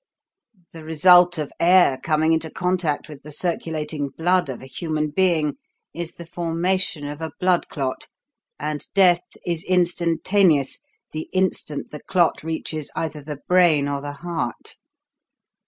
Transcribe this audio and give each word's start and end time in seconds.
The 0.71 0.83
result 0.83 1.37
of 1.37 1.53
air 1.59 1.99
coming 2.01 2.33
into 2.33 2.49
contact 2.49 3.07
with 3.07 3.21
the 3.21 3.31
circulating 3.31 4.07
blood 4.17 4.49
of 4.49 4.63
a 4.63 4.65
human 4.65 5.11
being 5.11 5.57
is 5.93 6.13
the 6.15 6.25
formation 6.25 7.05
of 7.05 7.21
a 7.21 7.33
blood 7.39 7.69
clot, 7.69 8.07
and 8.59 8.83
death 8.95 9.21
is 9.45 9.63
instantaneous 9.63 10.79
the 11.11 11.29
instant 11.33 11.91
the 11.91 12.01
clot 12.01 12.41
reaches 12.43 12.89
either 12.95 13.21
the 13.21 13.41
brain 13.47 13.87
or 13.87 14.01
the 14.01 14.13
heart! 14.13 14.75